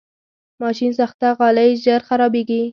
ماشینساخته 0.61 1.27
غالۍ 1.37 1.71
ژر 1.83 1.99
خرابېږي. 2.07 2.61